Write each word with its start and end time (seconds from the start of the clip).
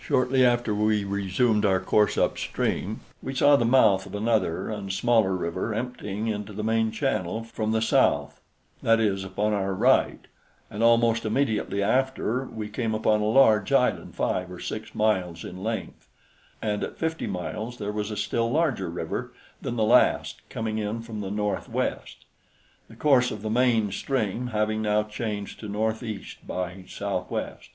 Shortly 0.00 0.44
after 0.44 0.74
we 0.74 1.04
resumed 1.04 1.64
our 1.64 1.78
course 1.78 2.18
upstream, 2.18 3.02
we 3.22 3.36
saw 3.36 3.54
the 3.54 3.64
mouth 3.64 4.04
of 4.04 4.16
another 4.16 4.68
and 4.68 4.92
smaller 4.92 5.32
river 5.36 5.72
emptying 5.72 6.26
into 6.26 6.52
the 6.52 6.64
main 6.64 6.90
channel 6.90 7.44
from 7.44 7.70
the 7.70 7.80
south 7.80 8.40
that 8.82 8.98
is, 8.98 9.22
upon 9.22 9.52
our 9.52 9.72
right; 9.72 10.26
and 10.72 10.82
almost 10.82 11.24
immediately 11.24 11.84
after 11.84 12.46
we 12.46 12.68
came 12.68 12.96
upon 12.96 13.20
a 13.20 13.26
large 13.30 13.70
island 13.70 14.16
five 14.16 14.50
or 14.50 14.58
six 14.58 14.92
miles 14.92 15.44
in 15.44 15.62
length; 15.62 16.08
and 16.60 16.82
at 16.82 16.98
fifty 16.98 17.28
miles 17.28 17.78
there 17.78 17.92
was 17.92 18.10
a 18.10 18.16
still 18.16 18.50
larger 18.50 18.90
river 18.90 19.32
than 19.62 19.76
the 19.76 19.84
last 19.84 20.42
coming 20.48 20.78
in 20.78 21.00
from 21.00 21.20
the 21.20 21.30
northwest, 21.30 22.24
the 22.88 22.96
course 22.96 23.30
of 23.30 23.40
the 23.42 23.48
main 23.48 23.92
stream 23.92 24.48
having 24.48 24.82
now 24.82 25.04
changed 25.04 25.60
to 25.60 25.68
northeast 25.68 26.44
by 26.44 26.82
southwest. 26.88 27.70